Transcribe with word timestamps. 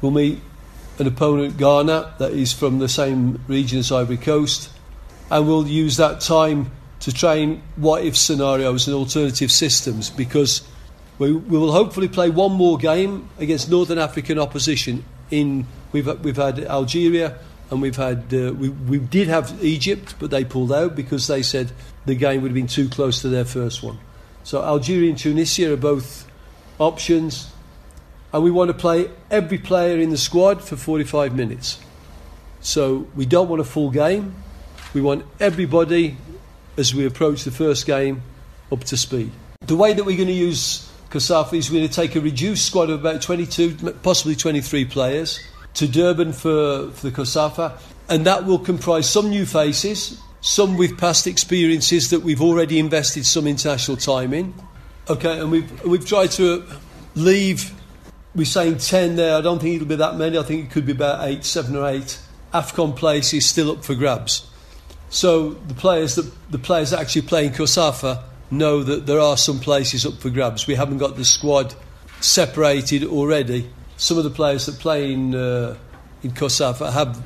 We'll 0.00 0.12
meet 0.12 0.40
an 0.98 1.06
opponent, 1.06 1.56
Ghana, 1.56 2.14
that 2.18 2.32
is 2.32 2.52
from 2.52 2.78
the 2.78 2.88
same 2.88 3.40
region 3.48 3.78
as 3.78 3.90
Ivory 3.90 4.16
Coast, 4.16 4.70
and 5.30 5.46
we'll 5.46 5.66
use 5.66 5.96
that 5.96 6.20
time 6.20 6.70
to 7.00 7.12
train 7.12 7.62
what 7.76 8.04
if 8.04 8.16
scenarios 8.16 8.86
and 8.86 8.94
alternative 8.94 9.50
systems 9.50 10.10
because 10.10 10.62
we, 11.18 11.32
we 11.32 11.58
will 11.58 11.72
hopefully 11.72 12.08
play 12.08 12.30
one 12.30 12.52
more 12.52 12.78
game 12.78 13.28
against 13.38 13.70
Northern 13.70 13.98
African 13.98 14.38
opposition. 14.38 15.04
In 15.30 15.66
we've 15.92 16.06
we've 16.22 16.36
had 16.36 16.58
Algeria 16.58 17.38
and 17.70 17.80
we've 17.80 17.96
had 17.96 18.32
uh, 18.34 18.52
we 18.52 18.68
we 18.68 18.98
did 18.98 19.28
have 19.28 19.62
Egypt, 19.62 20.16
but 20.18 20.30
they 20.30 20.44
pulled 20.44 20.72
out 20.72 20.96
because 20.96 21.26
they 21.26 21.42
said 21.42 21.72
the 22.06 22.14
game 22.14 22.42
would 22.42 22.48
have 22.48 22.54
been 22.54 22.66
too 22.66 22.88
close 22.88 23.20
to 23.22 23.28
their 23.28 23.44
first 23.44 23.82
one. 23.82 23.98
So 24.42 24.62
Algeria 24.62 25.10
and 25.10 25.18
Tunisia 25.18 25.72
are 25.72 25.76
both 25.76 26.26
options, 26.78 27.50
and 28.32 28.42
we 28.42 28.50
want 28.50 28.68
to 28.68 28.74
play 28.74 29.10
every 29.30 29.58
player 29.58 29.98
in 29.98 30.10
the 30.10 30.18
squad 30.18 30.62
for 30.62 30.76
45 30.76 31.34
minutes. 31.34 31.80
So 32.60 33.08
we 33.16 33.26
don't 33.26 33.48
want 33.48 33.60
a 33.60 33.64
full 33.64 33.90
game. 33.90 34.34
We 34.94 35.00
want 35.00 35.24
everybody 35.38 36.16
as 36.76 36.94
we 36.94 37.06
approach 37.06 37.44
the 37.44 37.50
first 37.50 37.86
game 37.86 38.22
up 38.70 38.84
to 38.84 38.96
speed. 38.96 39.32
The 39.66 39.76
way 39.76 39.92
that 39.92 40.04
we're 40.04 40.16
going 40.16 40.28
to 40.28 40.34
use 40.34 40.90
COSAFA 41.10 41.54
is 41.54 41.70
we're 41.70 41.78
going 41.78 41.88
to 41.88 41.94
take 41.94 42.16
a 42.16 42.20
reduced 42.20 42.66
squad 42.66 42.90
of 42.90 43.00
about 43.00 43.22
22, 43.22 43.94
possibly 44.02 44.36
23 44.36 44.84
players 44.84 45.40
to 45.74 45.88
Durban 45.88 46.32
for, 46.32 46.90
for 46.90 47.10
the 47.10 47.12
COSAFA, 47.12 47.78
and 48.08 48.26
that 48.26 48.44
will 48.44 48.58
comprise 48.58 49.08
some 49.08 49.30
new 49.30 49.46
faces, 49.46 50.20
some 50.40 50.76
with 50.76 50.98
past 50.98 51.26
experiences 51.26 52.10
that 52.10 52.20
we've 52.20 52.40
already 52.40 52.78
invested 52.78 53.26
some 53.26 53.46
international 53.46 53.96
time 53.96 54.32
in. 54.32 54.54
Okay, 55.08 55.40
and 55.40 55.50
we've, 55.50 55.84
we've 55.84 56.06
tried 56.06 56.30
to 56.32 56.64
leave, 57.14 57.72
we're 58.34 58.44
saying 58.44 58.78
10 58.78 59.16
there, 59.16 59.36
I 59.36 59.40
don't 59.40 59.60
think 59.60 59.76
it'll 59.76 59.88
be 59.88 59.96
that 59.96 60.16
many, 60.16 60.38
I 60.38 60.42
think 60.42 60.66
it 60.66 60.70
could 60.70 60.86
be 60.86 60.92
about 60.92 61.26
8, 61.26 61.44
7 61.44 61.74
or 61.76 61.88
8 61.88 62.18
AFCON 62.52 62.96
place 62.96 63.32
is 63.32 63.48
still 63.48 63.70
up 63.70 63.84
for 63.84 63.94
grabs. 63.94 64.48
So 65.08 65.50
the 65.50 65.74
players 65.74 66.16
that 66.16 66.30
the 66.50 66.58
players 66.58 66.90
that 66.90 67.00
actually 67.00 67.22
playing 67.22 67.50
COSAFA 67.52 68.22
know 68.50 68.82
that 68.82 69.06
there 69.06 69.20
are 69.20 69.36
some 69.36 69.58
places 69.58 70.06
up 70.06 70.14
for 70.14 70.30
grabs. 70.30 70.66
We 70.66 70.74
haven't 70.74 70.98
got 70.98 71.16
the 71.16 71.24
squad 71.24 71.74
separated 72.20 73.04
already. 73.04 73.70
Some 73.96 74.18
of 74.18 74.24
the 74.24 74.30
players 74.30 74.66
that 74.66 74.78
play 74.78 75.12
in 75.12 75.34
uh, 75.34 75.76
in 76.22 76.30
COSAFA 76.32 76.92
have 76.92 77.22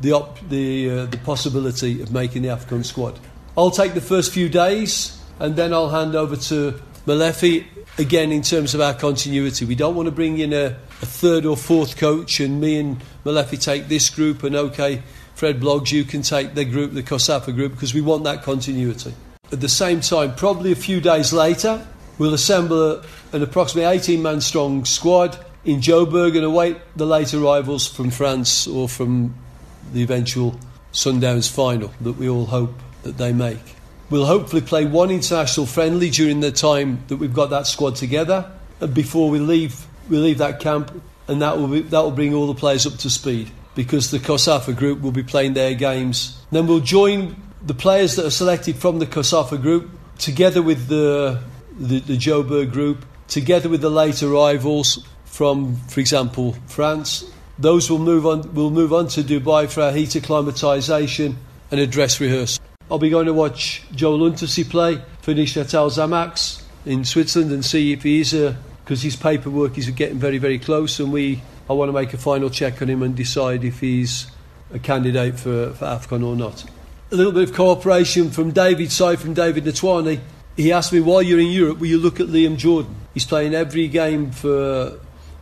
the 0.00 0.12
op- 0.12 0.40
the 0.48 0.90
uh, 0.90 1.06
the 1.06 1.18
possibility 1.18 2.02
of 2.02 2.12
making 2.12 2.42
the 2.42 2.48
AFCON 2.48 2.84
squad. 2.84 3.18
I'll 3.56 3.70
take 3.70 3.94
the 3.94 4.00
first 4.00 4.32
few 4.32 4.48
days 4.48 5.18
and 5.38 5.56
then 5.56 5.72
I'll 5.72 5.90
hand 5.90 6.14
over 6.14 6.36
to 6.36 6.80
Molefi 7.08 7.64
again 7.98 8.30
in 8.30 8.42
terms 8.42 8.74
of 8.74 8.80
our 8.80 8.94
continuity. 8.94 9.64
We 9.64 9.74
don't 9.74 9.96
want 9.96 10.06
to 10.06 10.12
bring 10.12 10.38
in 10.38 10.52
a, 10.52 10.76
a 11.02 11.06
third 11.06 11.46
or 11.46 11.56
fourth 11.56 11.96
coach 11.96 12.38
and 12.38 12.60
me 12.60 12.78
and 12.78 13.00
Molefi 13.24 13.60
take 13.60 13.88
this 13.88 14.10
group 14.10 14.42
and 14.42 14.54
okay 14.54 15.02
Fred 15.38 15.60
Bloggs, 15.60 15.92
you 15.92 16.02
can 16.02 16.22
take 16.22 16.54
the 16.54 16.64
group, 16.64 16.94
the 16.94 17.02
COSAFA 17.04 17.54
group, 17.54 17.70
because 17.70 17.94
we 17.94 18.00
want 18.00 18.24
that 18.24 18.42
continuity. 18.42 19.14
At 19.52 19.60
the 19.60 19.68
same 19.68 20.00
time, 20.00 20.34
probably 20.34 20.72
a 20.72 20.74
few 20.74 21.00
days 21.00 21.32
later, 21.32 21.86
we'll 22.18 22.34
assemble 22.34 23.04
an 23.32 23.44
approximately 23.44 23.88
18 23.88 24.20
man 24.20 24.40
strong 24.40 24.84
squad 24.84 25.38
in 25.64 25.80
Joburg 25.80 26.34
and 26.34 26.44
await 26.44 26.76
the 26.96 27.06
late 27.06 27.32
arrivals 27.34 27.86
from 27.86 28.10
France 28.10 28.66
or 28.66 28.88
from 28.88 29.32
the 29.92 30.02
eventual 30.02 30.58
Sundowns 30.92 31.48
final 31.48 31.92
that 32.00 32.14
we 32.14 32.28
all 32.28 32.46
hope 32.46 32.74
that 33.04 33.16
they 33.16 33.32
make. 33.32 33.77
We'll 34.10 34.26
hopefully 34.26 34.62
play 34.62 34.86
one 34.86 35.10
international 35.10 35.66
friendly 35.66 36.08
during 36.08 36.40
the 36.40 36.50
time 36.50 37.04
that 37.08 37.16
we've 37.16 37.34
got 37.34 37.50
that 37.50 37.66
squad 37.66 37.96
together 37.96 38.50
and 38.80 38.94
before 38.94 39.28
we 39.28 39.38
leave 39.38 39.86
we 40.08 40.16
leave 40.16 40.38
that 40.38 40.60
camp 40.60 40.90
and 41.26 41.42
that 41.42 41.58
will 41.58 41.68
be, 41.68 41.82
that 41.82 42.00
will 42.00 42.10
bring 42.10 42.32
all 42.32 42.46
the 42.46 42.54
players 42.54 42.86
up 42.86 42.94
to 42.98 43.10
speed 43.10 43.50
because 43.74 44.10
the 44.10 44.18
COSAFA 44.18 44.74
group 44.74 45.02
will 45.02 45.12
be 45.12 45.22
playing 45.22 45.52
their 45.52 45.74
games. 45.74 46.42
Then 46.50 46.66
we'll 46.66 46.80
join 46.80 47.36
the 47.62 47.74
players 47.74 48.16
that 48.16 48.24
are 48.24 48.30
selected 48.30 48.76
from 48.76 48.98
the 48.98 49.06
COSAFA 49.06 49.60
group 49.60 49.90
together 50.18 50.62
with 50.62 50.88
the, 50.88 51.42
the, 51.78 52.00
the 52.00 52.16
Joburg 52.16 52.72
group, 52.72 53.04
together 53.28 53.68
with 53.68 53.82
the 53.82 53.90
late 53.90 54.22
arrivals 54.22 55.06
from, 55.26 55.76
for 55.88 56.00
example, 56.00 56.56
France. 56.66 57.30
Those 57.58 57.90
will 57.90 57.98
move 57.98 58.26
on, 58.26 58.54
will 58.54 58.70
move 58.70 58.92
on 58.92 59.08
to 59.08 59.22
Dubai 59.22 59.70
for 59.70 59.82
our 59.82 59.92
heat 59.92 60.10
acclimatisation 60.10 61.36
and 61.70 61.80
a 61.80 61.86
dress 61.86 62.20
rehearsal. 62.20 62.64
I'll 62.90 62.98
be 62.98 63.10
going 63.10 63.26
to 63.26 63.34
watch 63.34 63.82
Joe 63.94 64.16
Luntasi 64.16 64.68
play 64.68 65.02
for 65.20 65.34
Neuchâtel 65.34 65.90
Xamax 65.90 66.62
in 66.86 67.04
Switzerland 67.04 67.52
and 67.52 67.64
see 67.64 67.92
if 67.92 68.02
he 68.02 68.20
is 68.20 68.32
uh, 68.32 68.38
a 68.38 68.68
because 68.84 69.02
his 69.02 69.16
paperwork 69.16 69.76
is 69.76 69.90
getting 69.90 70.18
very 70.18 70.38
very 70.38 70.58
close 70.58 70.98
and 70.98 71.12
we 71.12 71.42
I 71.68 71.74
want 71.74 71.90
to 71.90 71.92
make 71.92 72.14
a 72.14 72.18
final 72.18 72.48
check 72.48 72.80
on 72.80 72.88
him 72.88 73.02
and 73.02 73.14
decide 73.14 73.62
if 73.62 73.80
he's 73.80 74.26
a 74.72 74.78
candidate 74.78 75.38
for, 75.38 75.74
for 75.74 75.84
AFCON 75.84 76.24
or 76.24 76.34
not. 76.34 76.64
A 77.12 77.16
little 77.16 77.32
bit 77.32 77.42
of 77.42 77.54
cooperation 77.54 78.30
from 78.30 78.52
David's 78.52 78.94
side, 78.94 79.18
from 79.20 79.34
David 79.34 79.64
Notoane. 79.64 80.20
He 80.56 80.72
asked 80.72 80.92
me, 80.92 81.00
while 81.00 81.22
you're 81.22 81.38
in 81.38 81.50
Europe, 81.50 81.78
will 81.78 81.86
you 81.86 81.98
look 81.98 82.20
at 82.20 82.26
Liam 82.28 82.56
Jordan? 82.56 82.94
He's 83.12 83.26
playing 83.26 83.54
every 83.54 83.88
game 83.88 84.30
for, 84.30 84.98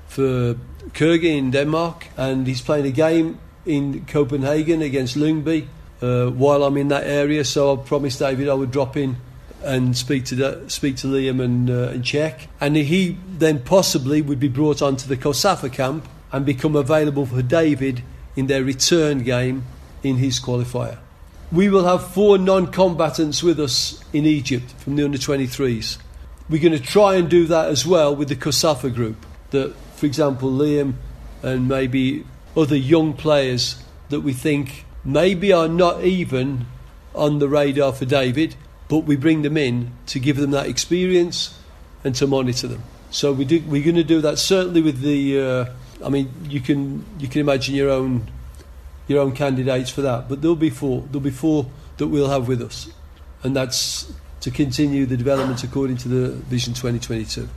for 0.08 0.56
Køge 0.92 1.24
in 1.24 1.52
Denmark, 1.52 2.08
and 2.16 2.46
he's 2.46 2.60
playing 2.60 2.86
a 2.86 2.90
game 2.90 3.38
in 3.64 4.04
Copenhagen 4.06 4.82
against 4.82 5.16
Lyngby 5.16 5.68
uh, 6.02 6.26
while 6.26 6.64
I'm 6.64 6.76
in 6.76 6.88
that 6.88 7.04
area. 7.04 7.44
So 7.44 7.74
I 7.74 7.76
promised 7.76 8.18
David 8.18 8.48
I 8.48 8.54
would 8.54 8.70
drop 8.70 8.96
in 8.96 9.16
and 9.62 9.96
speak 9.96 10.24
to 10.26 10.34
the, 10.34 10.64
speak 10.68 10.96
to 10.96 11.06
Liam 11.06 11.42
and, 11.42 11.68
uh, 11.68 11.88
and 11.88 12.04
check. 12.04 12.48
And 12.60 12.76
he 12.76 13.18
then 13.28 13.62
possibly 13.62 14.22
would 14.22 14.40
be 14.40 14.48
brought 14.48 14.82
onto 14.82 15.08
the 15.08 15.16
COSAFA 15.16 15.72
camp 15.72 16.08
and 16.32 16.46
become 16.46 16.76
available 16.76 17.26
for 17.26 17.42
David 17.42 18.02
in 18.36 18.46
their 18.46 18.62
return 18.62 19.22
game 19.22 19.64
in 20.02 20.16
his 20.16 20.38
qualifier. 20.38 20.98
We 21.50 21.68
will 21.68 21.84
have 21.84 22.08
four 22.12 22.38
non 22.38 22.72
combatants 22.72 23.42
with 23.42 23.60
us 23.60 24.02
in 24.12 24.26
Egypt 24.26 24.72
from 24.78 24.96
the 24.96 25.04
under 25.04 25.18
23s. 25.18 25.98
We're 26.48 26.62
going 26.62 26.72
to 26.72 26.80
try 26.80 27.16
and 27.16 27.28
do 27.28 27.46
that 27.46 27.68
as 27.68 27.86
well 27.86 28.14
with 28.14 28.28
the 28.28 28.36
COSAFA 28.36 28.94
group. 28.94 29.24
That, 29.50 29.74
for 29.96 30.06
example, 30.06 30.50
Liam 30.50 30.94
and 31.42 31.68
maybe 31.68 32.24
other 32.56 32.76
young 32.76 33.12
players 33.12 33.82
that 34.08 34.20
we 34.20 34.32
think 34.32 34.85
maybe 35.06 35.52
are 35.52 35.68
not 35.68 36.02
even 36.02 36.66
on 37.14 37.38
the 37.38 37.48
radar 37.48 37.92
for 37.92 38.04
David, 38.04 38.56
but 38.88 39.00
we 39.00 39.16
bring 39.16 39.42
them 39.42 39.56
in 39.56 39.92
to 40.06 40.18
give 40.18 40.36
them 40.36 40.50
that 40.50 40.66
experience 40.66 41.58
and 42.04 42.14
to 42.16 42.26
monitor 42.26 42.66
them. 42.66 42.82
So 43.10 43.32
we 43.32 43.44
do, 43.44 43.62
we're 43.66 43.82
going 43.82 43.96
to 43.96 44.04
do 44.04 44.20
that 44.20 44.38
certainly 44.38 44.82
with 44.82 45.00
the. 45.00 45.40
Uh, 45.40 45.66
I 46.04 46.10
mean, 46.10 46.30
you 46.48 46.60
can 46.60 47.06
you 47.18 47.28
can 47.28 47.40
imagine 47.40 47.74
your 47.74 47.88
own 47.88 48.30
your 49.08 49.22
own 49.22 49.32
candidates 49.32 49.90
for 49.90 50.02
that, 50.02 50.28
but 50.28 50.42
there'll 50.42 50.56
be 50.56 50.70
four. 50.70 51.02
There'll 51.02 51.20
be 51.20 51.30
four 51.30 51.66
that 51.96 52.08
we'll 52.08 52.28
have 52.28 52.48
with 52.48 52.60
us, 52.60 52.90
and 53.42 53.56
that's 53.56 54.12
to 54.40 54.50
continue 54.50 55.06
the 55.06 55.16
development 55.16 55.64
according 55.64 55.96
to 55.98 56.08
the 56.08 56.28
Vision 56.32 56.74
2022. 56.74 57.48